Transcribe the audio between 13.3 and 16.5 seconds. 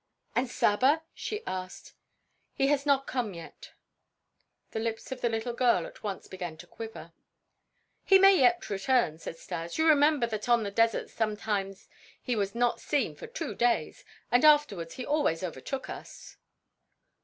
days, and afterwards he always overtook us."